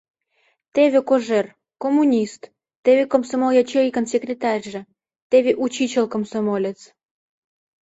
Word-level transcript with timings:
Теве 0.75 0.99
Кожер— 1.09 1.45
коммунист, 1.83 2.41
теве 2.83 3.03
комсомол 3.13 3.51
ячейкын 3.61 4.05
секретарьже, 4.11 4.81
теве 5.29 5.51
учичыл 5.63 6.05
комсомолец. 6.13 6.79